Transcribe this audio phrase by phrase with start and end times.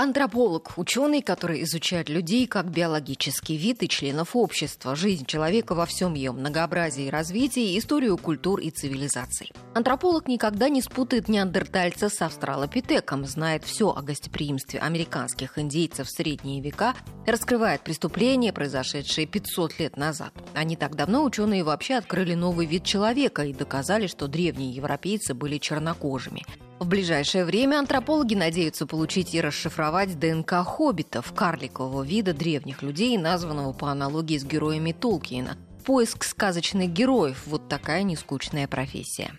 [0.00, 6.14] Антрополог– ученый, который изучает людей как биологический вид и членов общества, жизнь человека во всем
[6.14, 9.50] ее многообразии и развитии, историю культур и цивилизаций.
[9.74, 16.62] Антрополог никогда не спутает неандертальца с австралопитеком, знает все о гостеприимстве американских индейцев в средние
[16.62, 16.94] века,
[17.26, 20.32] раскрывает преступления, произошедшие 500 лет назад.
[20.54, 25.34] А не так давно ученые вообще открыли новый вид человека и доказали, что древние европейцы
[25.34, 26.46] были чернокожими–
[26.78, 33.72] в ближайшее время антропологи надеются получить и расшифровать ДНК хоббитов, карликового вида древних людей, названного
[33.72, 35.56] по аналогии с героями Толкиена.
[35.84, 39.32] Поиск сказочных героев– вот такая нескучная профессия.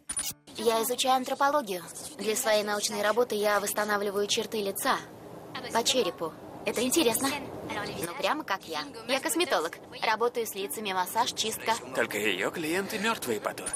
[0.58, 1.84] Я изучаю антропологию.
[2.18, 4.98] Для своей научной работы я восстанавливаю черты лица
[5.74, 6.34] по черепу.
[6.66, 7.30] Это интересно.
[7.70, 8.82] Ну, прямо как я.
[9.08, 9.78] Я косметолог.
[10.06, 11.74] Работаю с лицами, массаж, чистка.
[11.96, 13.68] Только ее клиенты мертвые потом.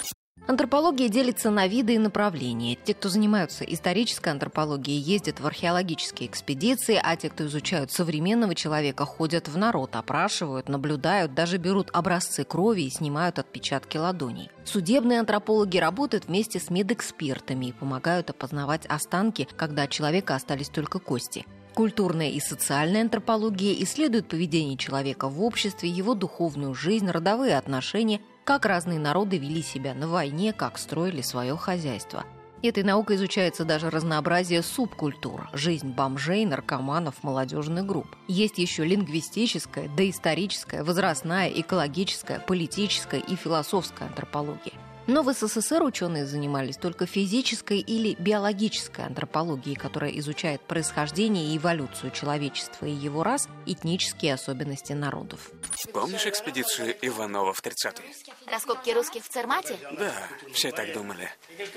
[0.46, 2.76] Антропология делится на виды и направления.
[2.76, 9.06] Те, кто занимаются исторической антропологией, ездят в археологические экспедиции, а те, кто изучают современного человека,
[9.06, 14.52] ходят в народ, опрашивают, наблюдают, даже берут образцы крови и снимают отпечатки ладоней.
[14.66, 21.00] Судебные антропологи работают вместе с медэкспертами и помогают опознавать останки, когда от человека остались только
[21.00, 21.46] кости.
[21.74, 28.66] Культурная и социальная антропология исследует поведение человека в обществе, его духовную жизнь, родовые отношения– как
[28.66, 32.26] разные народы вели себя на войне, как строили свое хозяйство.
[32.62, 38.16] Этой наукой изучается даже разнообразие субкультур, жизнь бомжей, наркоманов, молодежных групп.
[38.30, 44.74] Есть еще лингвистическая, доисторическая, возрастная, экологическая, политическая и философская антропология.
[45.06, 52.12] Но в СССР ученые занимались только физической или биологической антропологией, которая изучает происхождение и эволюцию
[52.12, 55.52] человечества и его рас, этнические особенности народов.
[55.92, 58.06] Помнишь экспедицию Иванова в 30-е?
[58.50, 59.78] Раскопки русских в Цермате?
[59.98, 60.14] Да,
[60.54, 61.30] все так думали.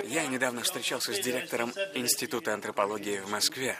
[0.06, 3.76] Я недавно встречался с директором Института антропологии в Москве.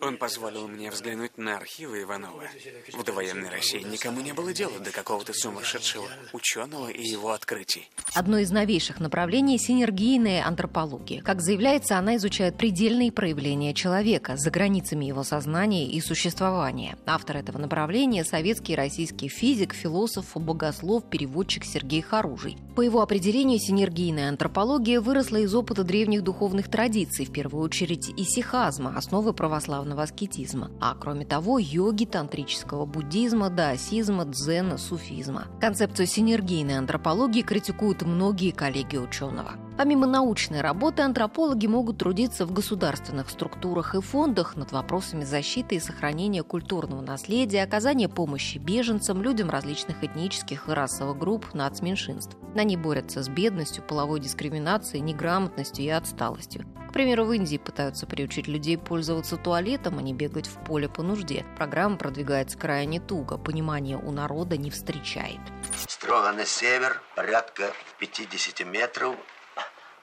[0.00, 2.48] Он позволил мне взглянуть на архивы Иванова.
[2.92, 7.88] В довоенной России никому не было дела до какого-то сумасшедшего ученого и его открытий.
[8.14, 11.20] Одно из новейших новейших направлений– синергийная антропология.
[11.20, 16.96] Как заявляется, она изучает предельные проявления человека за границами его сознания и существования.
[17.04, 22.56] Автор этого направления– советский и российский физик, философ, богослов, переводчик Сергей Харужий.
[22.74, 28.96] По его определению, синергийная антропология выросла из опыта древних духовных традиций, в первую очередь исихазма,
[28.96, 30.70] основы православного аскетизма.
[30.80, 35.48] А кроме того, йоги, тантрического буддизма, даосизма, дзена, суфизма.
[35.60, 39.52] Концепцию синергийной антропологии критикуют многие коллеги ученого.
[39.82, 45.80] Помимо научной работы, антропологи могут трудиться в государственных структурах и фондах над вопросами защиты и
[45.80, 52.36] сохранения культурного наследия, оказания помощи беженцам, людям различных этнических и расовых групп, нацменьшинств.
[52.54, 56.64] Они борются с бедностью, половой дискриминацией, неграмотностью и отсталостью.
[56.88, 61.02] К примеру, в Индии пытаются приучить людей пользоваться туалетом, а не бегать в поле по
[61.02, 61.44] нужде.
[61.56, 65.40] Программа продвигается крайне туго, понимания у народа не встречает.
[65.88, 69.16] Строго на север, порядка 50 метров,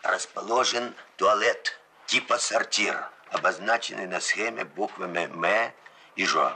[0.03, 5.71] расположен туалет типа сортир, обозначенный на схеме буквами «М»
[6.15, 6.55] и «Ж».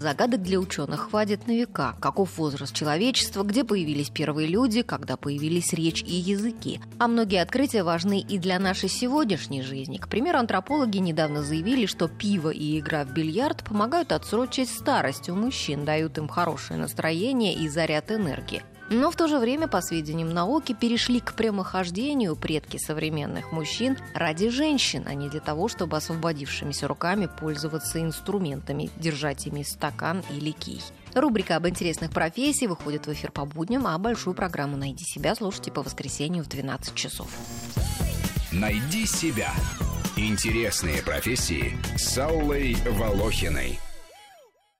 [0.00, 1.96] Загадок для ученых хватит на века.
[2.00, 6.80] Каков возраст человечества, где появились первые люди, когда появились речь и языки.
[6.98, 9.98] А многие открытия важны и для нашей сегодняшней жизни.
[9.98, 15.36] К примеру, антропологи недавно заявили, что пиво и игра в бильярд помогают отсрочить старость у
[15.36, 18.64] мужчин, дают им хорошее настроение и заряд энергии.
[18.90, 24.50] Но в то же время, по сведениям науки, перешли к прямохождению предки современных мужчин ради
[24.50, 30.82] женщин, а не для того, чтобы освободившимися руками пользоваться инструментами, держать ими стакан или кий.
[31.14, 35.70] Рубрика об интересных профессиях выходит в эфир по будням, а большую программу «Найди себя» слушайте
[35.70, 37.28] по воскресенью в 12 часов.
[38.52, 39.52] «Найди себя»–
[40.16, 43.78] интересные профессии с Аллой Волохиной–